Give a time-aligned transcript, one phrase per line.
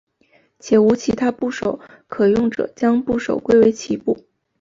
[0.57, 4.25] 且无其他部首可用者将部首归为齐部。